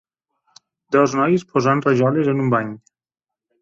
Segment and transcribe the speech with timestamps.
[0.95, 2.77] Dos nois posant rajoles en un bany.